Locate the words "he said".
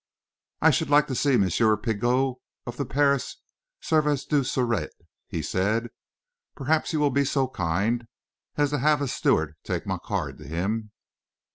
5.27-5.89